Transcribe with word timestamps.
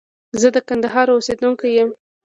زه 0.41 0.47
د 0.55 0.57
کندهار 0.67 1.07
اوسيدونکي 1.11 1.69
يم. 1.77 1.89